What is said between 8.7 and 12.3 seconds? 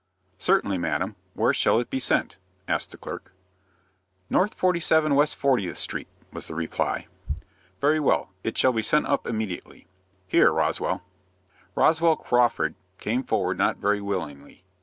be sent up immediately. Here, Roswell." Roswell